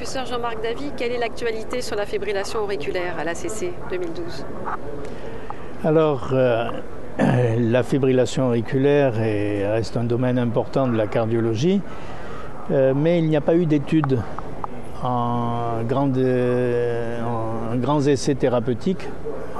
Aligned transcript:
Professeur 0.00 0.24
Jean-Marc 0.24 0.62
Davy, 0.62 0.92
quelle 0.96 1.12
est 1.12 1.18
l'actualité 1.18 1.82
sur 1.82 1.94
la 1.94 2.06
fibrillation 2.06 2.60
auriculaire 2.60 3.16
à 3.18 3.24
l'ACC 3.24 3.70
2012 3.90 4.46
Alors, 5.84 6.30
euh, 6.32 6.70
la 7.58 7.82
fibrillation 7.82 8.46
auriculaire 8.46 9.12
reste 9.12 9.98
un 9.98 10.04
domaine 10.04 10.38
important 10.38 10.88
de 10.88 10.96
la 10.96 11.06
cardiologie, 11.06 11.82
euh, 12.70 12.94
mais 12.96 13.18
il 13.18 13.28
n'y 13.28 13.36
a 13.36 13.42
pas 13.42 13.54
eu 13.54 13.66
d'études 13.66 14.22
en, 15.04 15.82
en, 15.84 16.06
grands 17.76 18.00
essais 18.00 18.36
thérapeutiques 18.36 19.06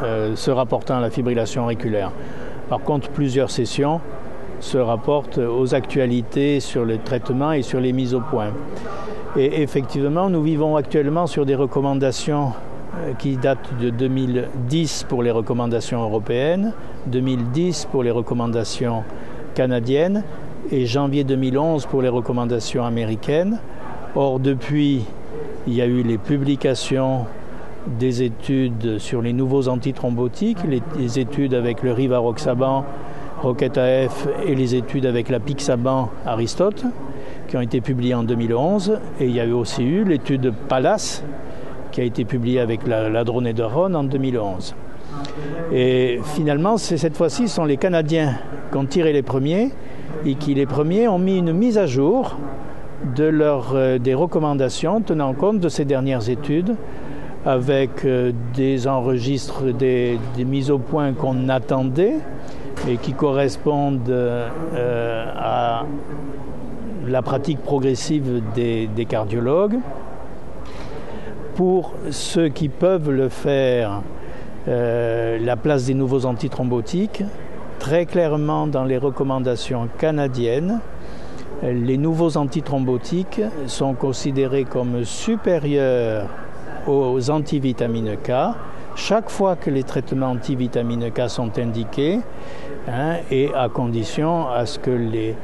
euh, 0.02 0.34
se 0.36 0.50
rapportant 0.50 0.96
à 0.96 1.00
la 1.00 1.10
fibrillation 1.10 1.64
auriculaire. 1.64 2.12
Par 2.70 2.80
contre, 2.80 3.10
plusieurs 3.10 3.50
sessions 3.50 4.00
se 4.60 4.78
rapportent 4.78 5.36
aux 5.36 5.74
actualités 5.74 6.60
sur 6.60 6.86
le 6.86 6.96
traitement 6.96 7.52
et 7.52 7.60
sur 7.60 7.78
les 7.78 7.92
mises 7.92 8.14
au 8.14 8.20
point. 8.20 8.54
Et 9.36 9.62
effectivement, 9.62 10.28
nous 10.28 10.42
vivons 10.42 10.74
actuellement 10.74 11.28
sur 11.28 11.46
des 11.46 11.54
recommandations 11.54 12.52
euh, 12.96 13.12
qui 13.14 13.36
datent 13.36 13.78
de 13.80 13.90
2010 13.90 15.06
pour 15.08 15.22
les 15.22 15.30
recommandations 15.30 16.02
européennes, 16.02 16.72
2010 17.06 17.86
pour 17.92 18.02
les 18.02 18.10
recommandations 18.10 19.04
canadiennes 19.54 20.24
et 20.72 20.84
janvier 20.84 21.22
2011 21.22 21.86
pour 21.86 22.02
les 22.02 22.08
recommandations 22.08 22.84
américaines. 22.84 23.60
Or, 24.16 24.40
depuis, 24.40 25.04
il 25.68 25.74
y 25.74 25.80
a 25.80 25.86
eu 25.86 26.02
les 26.02 26.18
publications 26.18 27.26
des 27.86 28.24
études 28.24 28.98
sur 28.98 29.22
les 29.22 29.32
nouveaux 29.32 29.68
antithrombotiques, 29.68 30.58
les, 30.68 31.18
études 31.20 31.54
avec 31.54 31.84
le 31.84 31.92
rivaroxaban, 31.92 32.84
Rocket 33.42 33.78
AF 33.78 34.26
et 34.44 34.56
les 34.56 34.74
études 34.74 35.06
avec 35.06 35.28
la 35.28 35.38
Pixaban 35.38 36.10
Aristote 36.26 36.84
qui 37.50 37.56
ont 37.56 37.60
été 37.60 37.80
publiées 37.80 38.14
en 38.14 38.22
2011. 38.22 38.98
Et 39.18 39.26
il 39.26 39.32
y 39.32 39.40
a 39.40 39.44
eu 39.44 39.52
aussi 39.52 39.82
eu 39.82 40.04
l'étude 40.04 40.52
PALAS 40.68 41.24
qui 41.90 42.00
a 42.00 42.04
été 42.04 42.24
publiée 42.24 42.60
avec 42.60 42.86
la, 42.86 43.08
la 43.08 43.22
en 43.22 44.04
2011. 44.04 44.74
Et 45.72 46.20
finalement, 46.36 46.76
cette 46.76 47.16
fois-ci, 47.16 47.48
ce 47.48 47.56
sont 47.56 47.64
les 47.64 47.76
Canadiens 47.76 48.36
qui 48.70 48.78
ont 48.78 48.86
tiré 48.86 49.12
les 49.12 49.22
premiers 49.22 49.72
et 50.24 50.36
qui, 50.36 50.54
les 50.54 50.66
premiers, 50.66 51.08
ont 51.08 51.18
mis 51.18 51.38
une 51.38 51.52
mise 51.52 51.76
à 51.76 51.86
jour 51.86 52.36
de 53.16 53.24
leur, 53.24 53.74
euh, 53.74 53.98
des 53.98 54.14
recommandations 54.14 55.00
tenant 55.00 55.32
compte 55.32 55.58
de 55.58 55.68
ces 55.68 55.84
dernières 55.84 56.28
études 56.28 56.76
avec 57.46 58.04
euh, 58.04 58.32
des 58.54 58.86
enregistres, 58.86 59.72
des, 59.72 60.18
mises 60.38 60.70
au 60.70 60.78
point 60.78 61.14
qu'on 61.14 61.48
attendait 61.48 62.16
et 62.88 62.96
qui 62.98 63.14
correspondent 63.14 64.08
euh, 64.10 65.24
à 65.36 65.86
la 67.06 67.22
pratique 67.22 67.58
progressive 67.60 68.42
des, 68.54 68.88
cardiologues. 69.08 69.78
Pour 71.54 71.92
ceux 72.10 72.48
qui 72.48 72.68
peuvent 72.68 73.10
le 73.10 73.28
faire, 73.28 74.02
euh, 74.68 75.38
la 75.38 75.56
place 75.56 75.86
des 75.86 75.94
nouveaux 75.94 76.24
antithrombotiques, 76.24 77.22
très 77.78 78.06
clairement 78.06 78.66
dans 78.66 78.84
les 78.84 78.98
recommandations 78.98 79.88
canadiennes, 79.98 80.80
les 81.62 81.98
nouveaux 81.98 82.36
antithrombotiques 82.36 83.42
sont 83.66 83.92
considérés 83.92 84.64
comme 84.64 85.04
supérieurs 85.04 86.28
aux 86.86 87.30
antivitamines 87.30 88.16
K 88.16 88.30
chaque 88.96 89.30
fois 89.30 89.56
que 89.56 89.70
les 89.70 89.82
traitements 89.82 90.30
antivitamines 90.30 91.10
K 91.10 91.28
sont 91.28 91.58
indiqués 91.58 92.20
hein, 92.88 93.16
et 93.30 93.50
à 93.54 93.68
condition 93.68 94.48
à 94.48 94.66
ce 94.66 94.78
que 94.78 94.90
les 94.90 95.34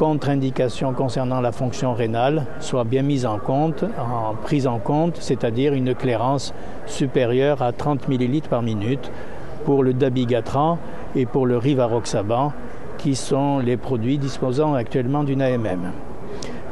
contre-indications 0.00 0.94
concernant 0.94 1.42
la 1.42 1.52
fonction 1.52 1.92
rénale 1.92 2.46
soient 2.60 2.84
bien 2.84 3.02
mises 3.02 3.26
en 3.26 3.38
compte, 3.38 3.84
en 3.84 4.34
prise 4.34 4.66
en 4.66 4.78
compte, 4.78 5.18
c'est-à-dire 5.20 5.74
une 5.74 5.94
clairance 5.94 6.54
supérieure 6.86 7.60
à 7.60 7.72
30 7.72 8.08
ml 8.08 8.48
par 8.48 8.62
minute 8.62 9.12
pour 9.66 9.82
le 9.82 9.92
dabigatran 9.92 10.78
et 11.14 11.26
pour 11.26 11.44
le 11.44 11.58
rivaroxaban, 11.58 12.54
qui 12.96 13.14
sont 13.14 13.58
les 13.58 13.76
produits 13.76 14.16
disposant 14.16 14.72
actuellement 14.72 15.22
d'une 15.22 15.42
AMM. 15.42 15.92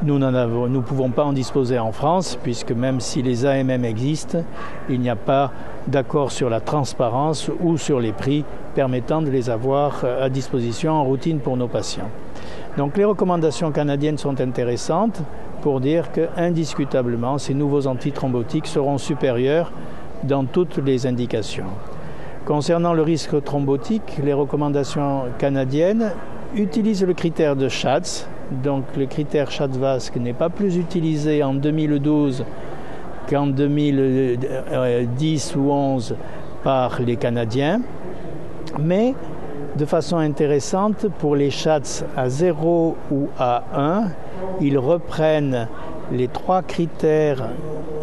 Nous 0.05 0.19
ne 0.19 0.81
pouvons 0.81 1.11
pas 1.11 1.25
en 1.25 1.35
disposer 1.35 1.79
en 1.79 1.93
France, 1.93 2.39
puisque 2.43 2.73
même 2.73 2.99
si 2.99 3.21
les 3.21 3.45
AMM 3.45 3.85
existent, 3.85 4.39
il 4.89 5.01
n'y 5.01 5.11
a 5.11 5.17
pas 5.17 5.53
d'accord 5.87 6.33
sur 6.33 6.49
la 6.49 6.61
transparence 6.61 7.51
ou 7.61 7.77
sur 7.77 8.01
les 8.01 8.13
prix 8.13 8.47
permettant 8.75 9.21
de 9.21 9.29
les 9.29 9.51
avoir 9.51 10.01
euh, 10.05 10.25
à 10.25 10.31
disposition 10.31 10.93
en 10.93 11.05
routine 11.05 11.41
pour 11.41 11.57
nos 11.57 11.69
patients. 11.69 12.09
Donc 12.77 12.97
les 12.97 13.05
recommandations 13.05 13.73
canadiennes 13.73 14.19
sont 14.19 14.41
intéressantes 14.41 15.21
pour 15.63 15.81
dire 15.81 16.13
que 16.13 16.29
indiscutablement 16.37 17.39
ces 17.39 17.55
nouveaux 17.55 17.87
antithrombotiques 17.87 18.67
seront 18.67 18.99
supérieurs 18.99 19.73
dans 20.23 20.45
toutes 20.45 20.79
les 20.79 21.07
indications. 21.07 21.67
Concernant 22.47 22.95
le 22.95 23.03
risque 23.03 23.43
thrombotique, 23.43 24.21
les 24.25 24.33
recommandations 24.33 25.25
canadiennes 25.39 26.13
utilisent 26.57 27.05
le 27.05 27.13
critère 27.13 27.57
de 27.57 27.69
Schatz, 27.69 28.27
donc 28.63 28.85
le 28.97 29.07
critère 29.07 29.51
Schatz-Vasque 29.51 30.17
n'est 30.17 30.33
pas 30.33 30.49
plus 30.49 30.77
utilisé 30.77 31.43
en 31.43 31.55
2012 31.55 32.45
qu'en 33.29 33.47
2010 33.47 35.57
ou 35.57 35.59
2011 35.59 36.17
par 36.65 37.01
les 37.03 37.17
Canadiens, 37.17 37.83
mais 38.81 39.15
de 39.79 39.85
façon 39.85 40.17
intéressante, 40.17 41.07
pour 41.21 41.37
les 41.37 41.51
chats 41.51 42.05
à 42.17 42.29
0 42.29 42.97
ou 43.13 43.29
à 43.39 43.63
1, 43.75 44.09
ils 44.61 44.77
reprennent 44.77 45.69
les 46.11 46.27
trois 46.27 46.63
critères 46.63 47.45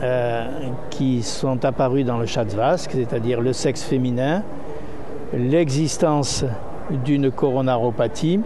euh, 0.02 0.47
qui 0.90 1.22
sont 1.22 1.66
apparus 1.66 2.06
dans 2.06 2.18
le 2.18 2.25
chat 2.25 2.46
vasque, 2.46 2.91
c'est-à-dire 2.94 3.41
le 3.41 3.52
sexe 3.52 3.84
féminin, 3.84 4.44
l'existence 5.34 6.46
d'une 7.03 7.30
coronaropathie 7.30 8.40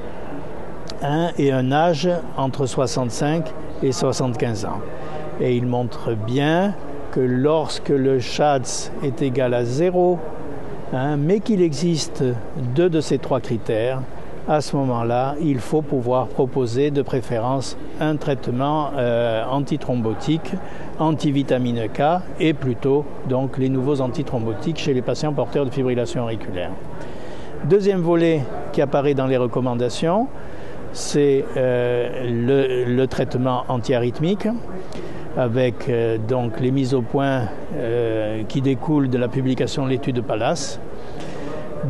et 1.37 1.51
un 1.51 1.71
âge 1.71 2.09
entre 2.35 2.65
65 2.65 3.45
et 3.83 3.91
75 3.91 4.65
ans. 4.65 4.81
Et 5.39 5.55
il 5.55 5.67
montre 5.67 6.15
bien 6.15 6.73
que 7.11 7.19
lorsque 7.19 7.89
le 7.89 8.19
SHATS 8.19 8.91
est 9.03 9.21
égal 9.21 9.53
à 9.53 9.65
0, 9.65 10.17
hein, 10.93 11.17
mais 11.17 11.39
qu'il 11.39 11.61
existe 11.61 12.23
deux 12.75 12.89
de 12.89 13.01
ces 13.01 13.17
trois 13.17 13.39
critères, 13.39 14.01
à 14.47 14.61
ce 14.61 14.75
moment-là, 14.77 15.35
il 15.41 15.59
faut 15.59 15.83
pouvoir 15.83 16.27
proposer 16.27 16.89
de 16.89 17.03
préférence 17.03 17.77
un 17.99 18.15
traitement 18.15 18.89
euh, 18.97 19.43
antithrombotique, 19.45 20.53
antivitamine 20.97 21.87
K 21.87 22.23
et 22.39 22.53
plutôt 22.53 23.05
donc 23.27 23.59
les 23.59 23.69
nouveaux 23.69 24.01
antithrombotiques 24.01 24.79
chez 24.79 24.95
les 24.95 25.03
patients 25.03 25.33
porteurs 25.33 25.65
de 25.65 25.69
fibrillation 25.69 26.23
auriculaire. 26.23 26.71
Deuxième 27.65 28.01
volet 28.01 28.41
qui 28.73 28.81
apparaît 28.81 29.13
dans 29.13 29.27
les 29.27 29.37
recommandations, 29.37 30.27
c'est 30.93 31.45
euh, 31.55 32.85
le, 32.87 33.05
traitement 33.05 33.65
antiarythmique 33.67 34.47
avec 35.39 35.87
euh, 35.87 36.17
donc 36.17 36.59
les 36.59 36.69
mises 36.69 36.93
au 36.93 37.01
point 37.01 37.43
euh, 37.77 38.43
qui 38.49 38.61
découlent 38.61 39.09
de 39.09 39.17
la 39.17 39.29
publication 39.29 39.85
de 39.85 39.89
l'étude 39.89 40.17
de 40.17 40.21
Pallas. 40.21 40.79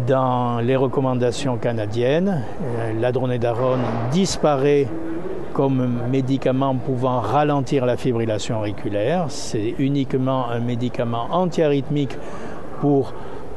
Dans 0.06 0.60
les 0.60 0.76
recommandations 0.76 1.58
canadiennes, 1.58 2.44
l'adronédarone 3.00 3.82
disparaît 4.12 4.86
comme 5.52 6.02
médicament 6.12 6.76
pouvant 6.76 7.22
ralentir 7.22 7.88
la 7.88 7.98
fibrillation 7.98 8.60
auriculaire. 8.60 9.26
C'est 9.30 9.74
uniquement 9.80 10.48
un 10.52 10.60
médicament 10.60 11.26
antiarythmique 11.32 12.16
pour 12.82 13.16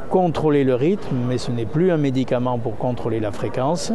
contrôler 0.09 0.65
le 0.65 0.75
rythme, 0.75 1.17
mais 1.29 1.37
ce 1.37 1.51
n'est 1.51 1.67
plus 1.67 1.91
un 1.91 1.99
médicament 1.99 2.59
pour 2.59 2.79
contrôler 2.79 3.21
la 3.21 3.31
fréquence. 3.31 3.93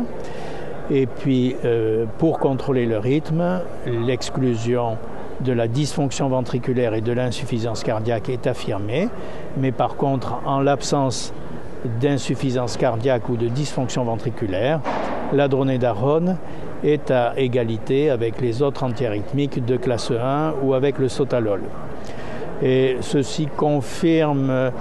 Et 0.91 1.07
puis, 1.07 1.55
euh, 1.65 2.05
pour 2.19 2.37
contrôler 2.37 2.85
le 2.85 2.99
rythme, 2.99 3.61
l'exclusion 3.87 4.97
de 5.41 5.53
la 5.53 5.67
dysfonction 5.67 6.29
ventriculaire 6.29 6.93
et 6.93 7.01
de 7.01 7.11
l'insuffisance 7.11 7.83
cardiaque 7.83 8.29
est 8.29 8.47
affirmée, 8.47 9.09
mais 9.57 9.71
par 9.71 9.95
contre, 9.95 10.39
en 10.45 10.59
l'absence 10.59 11.33
d'insuffisance 12.01 12.77
cardiaque 12.77 13.29
ou 13.29 13.37
de 13.37 13.47
dysfonction 13.47 14.03
ventriculaire, 14.03 14.79
la 15.33 15.47
dronédarone 15.47 16.37
est 16.83 17.11
à 17.11 17.33
égalité 17.37 18.09
avec 18.09 18.41
les 18.41 18.61
autres 18.61 18.83
antiarythmiques 18.83 19.63
de 19.65 19.77
classe 19.77 20.11
1 20.11 20.53
ou 20.63 20.73
avec 20.73 20.97
le 20.99 21.07
sotalol. 21.07 21.61
Et 22.61 22.97
ceci 23.01 23.47
confirme 23.47 24.71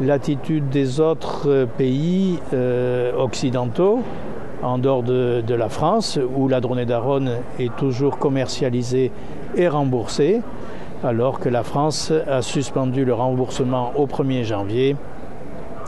l'attitude 0.00 0.68
des 0.70 1.00
autres 1.00 1.66
pays 1.76 2.38
euh, 2.54 3.12
occidentaux 3.16 4.02
en 4.62 4.78
dehors 4.78 5.02
de, 5.02 5.54
la 5.54 5.68
France, 5.68 6.18
où 6.36 6.48
la 6.48 6.60
dronédarone 6.60 7.38
est 7.58 7.74
toujours 7.76 8.18
commercialisée 8.18 9.10
et 9.56 9.68
remboursée, 9.68 10.42
alors 11.02 11.40
que 11.40 11.48
la 11.48 11.62
France 11.62 12.12
a 12.28 12.42
suspendu 12.42 13.04
le 13.04 13.14
remboursement 13.14 13.92
au 13.96 14.06
1er 14.06 14.44
janvier 14.44 14.96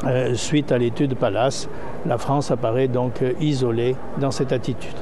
euh, 0.06 0.34
suite 0.34 0.72
à 0.72 0.78
l'étude 0.78 1.14
Pallas. 1.14 1.68
La 2.06 2.18
France 2.18 2.50
apparaît 2.50 2.88
donc 2.88 3.22
isolée 3.40 3.94
dans 4.18 4.30
cette 4.30 4.52
attitude. 4.52 4.96